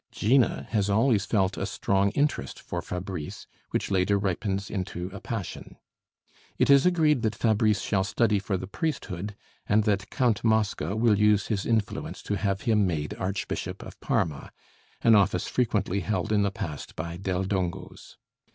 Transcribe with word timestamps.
Gina 0.11 0.65
has 0.71 0.89
always 0.89 1.27
felt 1.27 1.57
a 1.57 1.67
strong 1.67 2.09
interest 2.13 2.59
for 2.59 2.81
Fabrice, 2.81 3.45
which 3.69 3.91
later 3.91 4.17
ripens 4.17 4.67
into 4.71 5.11
a 5.13 5.19
passion. 5.21 5.77
It 6.57 6.71
is 6.71 6.87
agreed 6.87 7.21
that 7.21 7.35
Fabrice 7.35 7.81
shall 7.81 8.03
study 8.03 8.39
for 8.39 8.57
the 8.57 8.65
priesthood, 8.65 9.35
and 9.67 9.83
that 9.83 10.09
Count 10.09 10.43
Mosca 10.43 10.95
will 10.95 11.19
use 11.19 11.49
his 11.49 11.67
influence 11.67 12.23
to 12.23 12.35
have 12.35 12.61
him 12.61 12.87
made 12.87 13.13
Archbishop 13.19 13.83
of 13.83 13.99
Parma, 13.99 14.51
an 15.03 15.13
office 15.13 15.47
frequently 15.47 15.99
held 15.99 16.31
in 16.31 16.41
the 16.41 16.49
past 16.49 16.95
by 16.95 17.15
Del 17.15 17.43
Dongos. 17.43 18.17